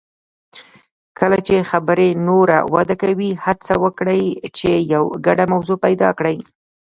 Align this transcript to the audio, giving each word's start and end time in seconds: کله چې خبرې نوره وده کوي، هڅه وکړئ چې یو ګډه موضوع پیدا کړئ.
کله 1.19 1.37
چې 1.47 1.67
خبرې 1.71 2.09
نوره 2.27 2.57
وده 2.73 2.95
کوي، 3.01 3.31
هڅه 3.45 3.73
وکړئ 3.83 4.23
چې 4.57 4.71
یو 4.93 5.03
ګډه 5.25 5.45
موضوع 5.53 5.77
پیدا 5.85 6.09
کړئ. 6.17 6.37